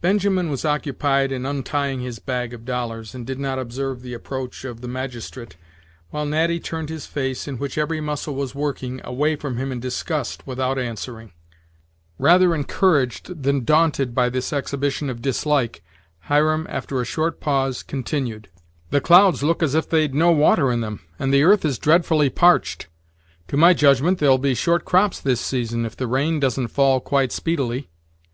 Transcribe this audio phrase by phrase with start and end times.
[0.00, 4.64] Benjamin was occupied in untying his bag of dollars, and did not observe the approach
[4.64, 5.56] of the magistrate,
[6.08, 9.78] while Natty turned his face, in which every muscle was working, away from him in
[9.78, 11.32] disgust, without answering.
[12.18, 15.84] Rather encouraged than daunted by this exhibition of dislike,
[16.30, 18.48] Hiram, after a short pause, continued:
[18.88, 22.30] "The clouds look as if they'd no water in them, and the earth is dreadfully
[22.30, 22.86] parched.
[23.48, 27.32] To my judgment, there'll be short crops this season, if the rain doesn't fail quite
[27.32, 27.90] speedily."